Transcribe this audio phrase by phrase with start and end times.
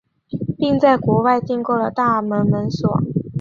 [0.57, 2.99] 并在国外订购了大门门锁。